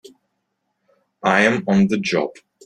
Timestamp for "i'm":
1.21-1.63